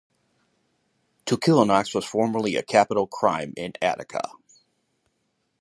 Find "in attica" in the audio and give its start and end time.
3.55-4.31